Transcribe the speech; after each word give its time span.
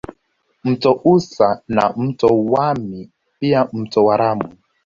Mto 0.63 1.01
Usa 1.03 1.61
na 1.67 1.93
mto 1.97 2.27
Wami 2.45 3.09
pia 3.39 3.67
mto 3.73 4.05
Waramu 4.05 4.53